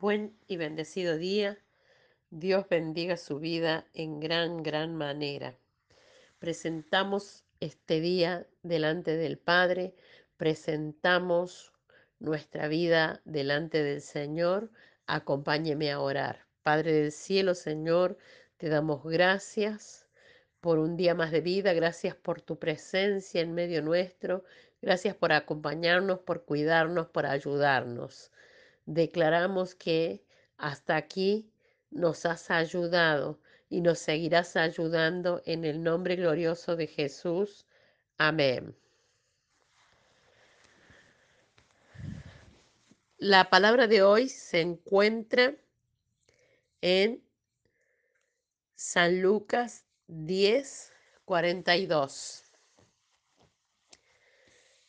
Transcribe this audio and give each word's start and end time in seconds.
Buen 0.00 0.38
y 0.46 0.56
bendecido 0.58 1.16
día. 1.18 1.58
Dios 2.30 2.68
bendiga 2.70 3.16
su 3.16 3.40
vida 3.40 3.84
en 3.94 4.20
gran, 4.20 4.62
gran 4.62 4.94
manera. 4.94 5.56
Presentamos 6.38 7.42
este 7.58 7.98
día 8.00 8.46
delante 8.62 9.16
del 9.16 9.38
Padre, 9.38 9.96
presentamos 10.36 11.72
nuestra 12.20 12.68
vida 12.68 13.22
delante 13.24 13.82
del 13.82 14.00
Señor. 14.00 14.70
Acompáñeme 15.08 15.90
a 15.90 15.98
orar. 15.98 16.46
Padre 16.62 16.92
del 16.92 17.10
cielo, 17.10 17.56
Señor, 17.56 18.18
te 18.56 18.68
damos 18.68 19.02
gracias 19.02 20.06
por 20.60 20.78
un 20.78 20.96
día 20.96 21.16
más 21.16 21.32
de 21.32 21.40
vida, 21.40 21.72
gracias 21.72 22.14
por 22.14 22.40
tu 22.40 22.56
presencia 22.60 23.40
en 23.40 23.52
medio 23.52 23.82
nuestro, 23.82 24.44
gracias 24.80 25.16
por 25.16 25.32
acompañarnos, 25.32 26.20
por 26.20 26.44
cuidarnos, 26.44 27.08
por 27.08 27.26
ayudarnos 27.26 28.30
declaramos 28.88 29.74
que 29.74 30.24
hasta 30.56 30.96
aquí 30.96 31.52
nos 31.90 32.24
has 32.24 32.50
ayudado 32.50 33.38
y 33.68 33.82
nos 33.82 33.98
seguirás 33.98 34.56
ayudando 34.56 35.42
en 35.44 35.66
el 35.66 35.82
nombre 35.82 36.16
glorioso 36.16 36.74
de 36.74 36.86
Jesús. 36.86 37.66
Amén. 38.16 38.74
La 43.18 43.50
palabra 43.50 43.86
de 43.88 44.02
hoy 44.02 44.30
se 44.30 44.60
encuentra 44.60 45.54
en 46.80 47.22
San 48.74 49.20
Lucas 49.20 49.84
10, 50.06 50.92
42. 51.26 52.44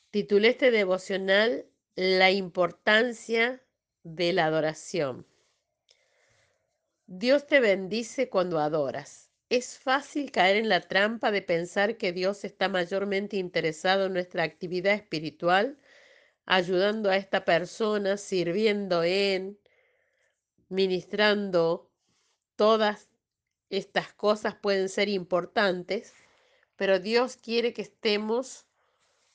Titulé 0.09 0.49
este 0.49 0.71
devocional 0.71 1.65
La 1.95 2.31
importancia 2.31 3.61
de 4.03 4.33
la 4.33 4.45
adoración. 4.45 5.25
Dios 7.07 7.47
te 7.47 7.59
bendice 7.59 8.29
cuando 8.29 8.59
adoras. 8.59 9.31
Es 9.49 9.79
fácil 9.79 10.31
caer 10.31 10.57
en 10.57 10.69
la 10.69 10.81
trampa 10.81 11.31
de 11.31 11.41
pensar 11.41 11.97
que 11.97 12.13
Dios 12.13 12.45
está 12.45 12.69
mayormente 12.69 13.37
interesado 13.37 14.05
en 14.05 14.13
nuestra 14.13 14.43
actividad 14.43 14.93
espiritual, 14.93 15.79
ayudando 16.45 17.09
a 17.09 17.17
esta 17.17 17.45
persona, 17.45 18.17
sirviendo 18.17 19.03
en, 19.03 19.57
ministrando. 20.69 21.89
Todas 22.55 23.07
estas 23.69 24.13
cosas 24.13 24.55
pueden 24.55 24.89
ser 24.89 25.09
importantes, 25.09 26.13
pero 26.75 26.99
Dios 26.99 27.37
quiere 27.37 27.73
que 27.73 27.81
estemos 27.81 28.67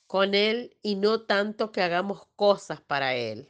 con 0.07 0.33
Él 0.33 0.77
y 0.81 0.95
no 0.95 1.23
tanto 1.23 1.71
que 1.71 1.81
hagamos 1.81 2.25
cosas 2.35 2.79
para 2.81 3.15
Él. 3.15 3.49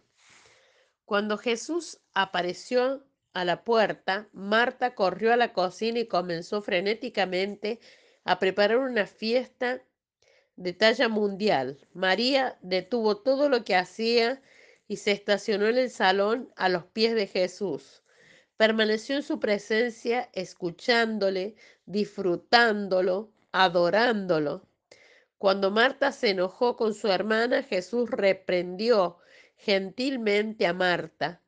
Cuando 1.06 1.38
Jesús 1.38 2.00
apareció 2.16 3.06
a 3.34 3.46
la 3.46 3.64
puerta, 3.64 4.28
Marta 4.34 4.96
corrió 4.96 5.32
a 5.34 5.38
la 5.38 5.54
cocina 5.54 6.00
y 6.00 6.08
comenzó 6.08 6.64
frenéticamente 6.64 7.80
a 8.24 8.40
preparar 8.40 8.80
una 8.80 9.06
fiesta 9.06 9.84
de 10.56 10.74
talla 10.74 11.08
mundial. 11.08 11.78
María 11.94 12.58
detuvo 12.62 13.18
todo 13.18 13.50
lo 13.50 13.64
que 13.64 13.76
hacía 13.76 14.42
y 14.88 14.98
se 14.98 15.12
estacionó 15.12 15.68
en 15.68 15.78
el 15.78 15.92
salón 15.92 16.52
a 16.56 16.70
los 16.70 16.86
pies 16.86 17.14
de 17.14 17.28
Jesús. 17.28 18.02
Permaneció 18.58 19.16
en 19.16 19.24
su 19.24 19.40
presencia, 19.40 20.30
escuchándole, 20.34 21.56
disfrutándolo, 21.86 23.32
adorándolo. 23.52 24.68
Cuando 25.38 25.70
Marta 25.70 26.12
se 26.12 26.30
enojó 26.30 26.78
con 26.78 26.96
su 26.96 27.10
hermana, 27.10 27.62
Jesús 27.62 28.10
reprendió 28.10 29.20
gentilmente 29.56 30.68
a 30.68 30.74
Marta. 30.74 31.42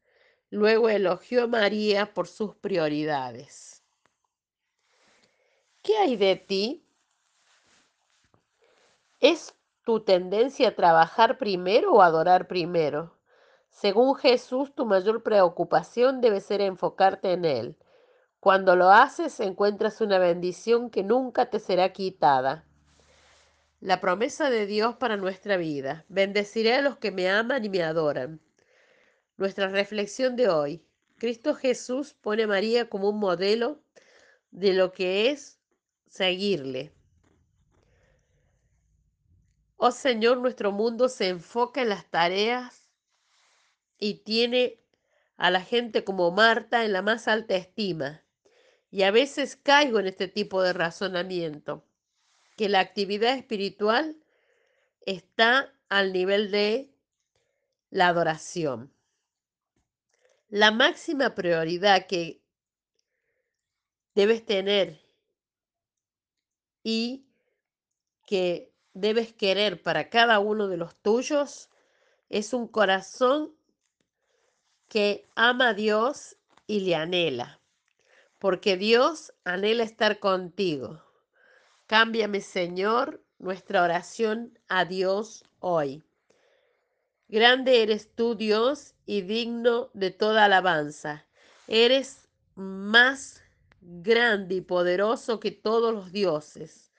Luego 0.50 0.90
elogió 0.90 1.44
a 1.44 1.48
María 1.48 2.14
por 2.14 2.28
sus 2.28 2.56
prioridades. 2.56 3.84
¿Qué 5.82 5.98
hay 5.98 6.18
de 6.18 6.36
ti? 6.36 6.86
¿Es 9.20 9.56
tu 9.84 10.02
tendencia 10.02 10.70
a 10.70 10.76
trabajar 10.76 11.38
primero 11.38 11.94
o 11.94 12.02
adorar 12.02 12.48
primero? 12.48 13.18
Según 13.70 14.16
Jesús, 14.16 14.74
tu 14.76 14.86
mayor 14.86 15.24
preocupación 15.24 16.20
debe 16.22 16.42
ser 16.42 16.62
enfocarte 16.62 17.32
en 17.32 17.46
Él. 17.46 17.78
Cuando 18.40 18.76
lo 18.76 18.92
haces, 18.92 19.40
encuentras 19.40 20.02
una 20.02 20.20
bendición 20.20 20.90
que 20.90 21.04
nunca 21.04 21.50
te 21.50 21.60
será 21.60 21.94
quitada. 21.94 22.67
La 23.80 24.02
promesa 24.02 24.50
de 24.50 24.66
Dios 24.66 24.96
para 24.96 25.18
nuestra 25.18 25.56
vida. 25.56 26.04
Bendeciré 26.10 26.74
a 26.74 26.82
los 26.82 26.98
que 26.98 27.12
me 27.12 27.30
aman 27.30 27.64
y 27.64 27.70
me 27.70 27.84
adoran. 27.84 28.42
Nuestra 29.38 29.68
reflexión 29.68 30.36
de 30.36 30.50
hoy. 30.50 30.84
Cristo 31.18 31.54
Jesús 31.54 32.16
pone 32.16 32.44
a 32.44 32.48
María 32.48 32.90
como 32.90 33.10
un 33.10 33.20
modelo 33.20 33.84
de 34.50 34.74
lo 34.74 34.92
que 34.92 35.30
es 35.30 35.60
seguirle. 36.08 36.92
Oh 39.76 39.92
Señor, 39.92 40.40
nuestro 40.40 40.72
mundo 40.72 41.08
se 41.08 41.28
enfoca 41.28 41.84
en 41.84 41.90
las 41.90 42.10
tareas 42.10 42.90
y 44.00 44.24
tiene 44.24 44.82
a 45.38 45.52
la 45.52 45.62
gente 45.62 46.04
como 46.04 46.32
Marta 46.32 46.84
en 46.84 46.94
la 46.94 47.04
más 47.04 47.28
alta 47.28 47.56
estima. 47.56 48.24
Y 48.90 49.04
a 49.04 49.12
veces 49.12 49.56
caigo 49.56 50.00
en 50.00 50.08
este 50.08 50.28
tipo 50.28 50.64
de 50.64 50.74
razonamiento 50.74 51.84
que 52.58 52.68
la 52.68 52.80
actividad 52.80 53.38
espiritual 53.38 54.18
está 55.06 55.74
al 55.88 56.12
nivel 56.12 56.52
de 56.52 56.92
la 57.92 58.08
adoración. 58.08 58.92
La 60.50 60.72
máxima 60.72 61.36
prioridad 61.36 62.08
que 62.08 62.42
debes 64.16 64.44
tener 64.44 65.00
y 66.84 67.28
que 68.26 68.74
debes 68.94 69.34
querer 69.34 69.84
para 69.84 70.10
cada 70.10 70.40
uno 70.40 70.68
de 70.68 70.78
los 70.78 70.96
tuyos 70.96 71.70
es 72.30 72.54
un 72.54 72.68
corazón 72.68 73.56
que 74.88 75.30
ama 75.36 75.70
a 75.70 75.74
Dios 75.76 76.38
y 76.66 76.80
le 76.80 76.96
anhela, 76.96 77.62
porque 78.40 78.78
Dios 78.78 79.34
anhela 79.44 79.84
estar 79.84 80.20
contigo. 80.20 81.07
Cámbiame, 81.88 82.42
Señor, 82.42 83.24
nuestra 83.40 83.82
oración 83.82 84.60
a 84.68 84.84
Dios 84.84 85.46
hoy. 85.60 86.04
Grande 87.30 87.82
eres 87.82 88.14
tú, 88.14 88.36
Dios, 88.36 88.94
y 89.06 89.22
digno 89.22 89.90
de 89.94 90.12
toda 90.12 90.44
alabanza. 90.46 91.26
Eres 91.70 92.28
más 92.56 93.42
grande 93.80 94.56
y 94.56 94.62
poderoso 94.62 95.40
que 95.40 95.52
todos 95.52 95.94
los 95.94 96.12
dioses. 96.12 96.92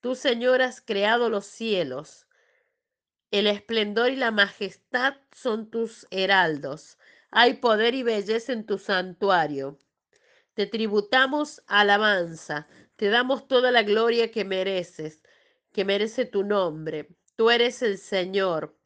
Tú, 0.00 0.16
Señor, 0.16 0.62
has 0.62 0.80
creado 0.80 1.28
los 1.28 1.46
cielos. 1.46 2.26
El 3.30 3.46
esplendor 3.46 4.10
y 4.10 4.16
la 4.16 4.32
majestad 4.32 5.14
son 5.32 5.70
tus 5.70 6.08
heraldos. 6.10 6.98
Hay 7.30 7.54
poder 7.54 7.94
y 7.94 8.02
belleza 8.02 8.52
en 8.52 8.66
tu 8.66 8.78
santuario. 8.78 9.78
Te 10.54 10.66
tributamos 10.66 11.62
alabanza. 11.66 12.68
Te 12.96 13.08
damos 13.08 13.48
toda 13.48 13.72
la 13.72 13.82
gloria 13.82 14.30
que 14.30 14.44
mereces, 14.44 15.22
que 15.72 15.84
merece 15.84 16.24
tu 16.26 16.44
nombre. 16.44 17.08
Tú 17.36 17.50
eres 17.50 17.82
el 17.82 17.98
Señor. 17.98 18.78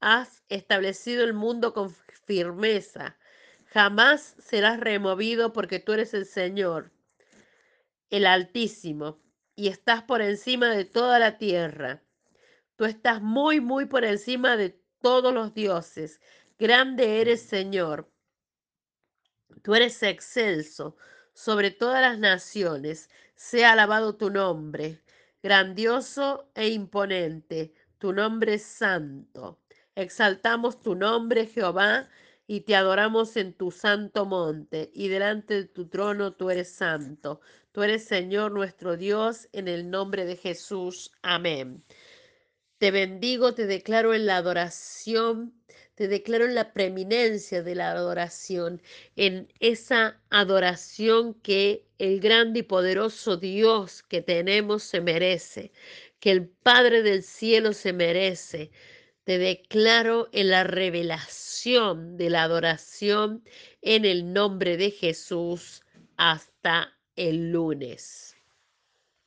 Has 0.00 0.44
establecido 0.48 1.24
el 1.24 1.34
mundo 1.34 1.72
con 1.74 1.92
firmeza. 2.26 3.18
Jamás 3.66 4.36
serás 4.38 4.78
removido 4.78 5.52
porque 5.52 5.80
tú 5.80 5.92
eres 5.92 6.14
el 6.14 6.26
Señor, 6.26 6.92
el 8.10 8.26
Altísimo, 8.26 9.20
y 9.56 9.68
estás 9.68 10.02
por 10.02 10.22
encima 10.22 10.70
de 10.70 10.84
toda 10.84 11.18
la 11.18 11.36
tierra. 11.36 12.04
Tú 12.76 12.84
estás 12.84 13.20
muy, 13.20 13.60
muy 13.60 13.86
por 13.86 14.04
encima 14.04 14.56
de 14.56 14.80
todos 15.00 15.34
los 15.34 15.54
dioses. 15.54 16.20
Grande 16.58 17.20
eres, 17.20 17.42
Señor. 17.42 18.08
Tú 19.62 19.74
eres 19.74 20.00
excelso 20.04 20.96
sobre 21.36 21.70
todas 21.70 22.00
las 22.00 22.18
naciones. 22.18 23.10
Sea 23.34 23.72
alabado 23.72 24.16
tu 24.16 24.30
nombre, 24.30 25.02
grandioso 25.42 26.50
e 26.54 26.68
imponente, 26.70 27.74
tu 27.98 28.14
nombre 28.14 28.54
es 28.54 28.62
santo. 28.62 29.60
Exaltamos 29.94 30.80
tu 30.80 30.94
nombre, 30.94 31.46
Jehová, 31.46 32.08
y 32.46 32.62
te 32.62 32.74
adoramos 32.74 33.36
en 33.36 33.52
tu 33.52 33.70
santo 33.70 34.24
monte, 34.24 34.90
y 34.94 35.08
delante 35.08 35.54
de 35.54 35.64
tu 35.64 35.88
trono 35.88 36.32
tú 36.32 36.48
eres 36.48 36.72
santo. 36.72 37.40
Tú 37.70 37.82
eres 37.82 38.04
Señor 38.04 38.52
nuestro 38.52 38.96
Dios, 38.96 39.48
en 39.52 39.68
el 39.68 39.90
nombre 39.90 40.24
de 40.24 40.36
Jesús. 40.36 41.12
Amén. 41.20 41.84
Te 42.78 42.90
bendigo, 42.90 43.52
te 43.52 43.66
declaro 43.66 44.14
en 44.14 44.24
la 44.24 44.38
adoración 44.38 45.54
te 45.96 46.08
declaro 46.08 46.46
la 46.46 46.74
preeminencia 46.74 47.62
de 47.62 47.74
la 47.74 47.90
adoración, 47.90 48.82
en 49.16 49.48
esa 49.60 50.20
adoración 50.30 51.34
que 51.34 51.86
el 51.98 52.20
grande 52.20 52.60
y 52.60 52.62
poderoso 52.64 53.38
Dios 53.38 54.02
que 54.02 54.20
tenemos 54.20 54.82
se 54.82 55.00
merece, 55.00 55.72
que 56.20 56.30
el 56.32 56.48
Padre 56.48 57.02
del 57.02 57.22
cielo 57.22 57.72
se 57.72 57.94
merece. 57.94 58.70
Te 59.24 59.38
declaro 59.38 60.28
en 60.32 60.50
la 60.50 60.64
revelación 60.64 62.18
de 62.18 62.30
la 62.30 62.42
adoración 62.42 63.42
en 63.80 64.04
el 64.04 64.32
nombre 64.34 64.76
de 64.76 64.90
Jesús 64.90 65.82
hasta 66.18 66.94
el 67.16 67.52
lunes. 67.52 68.35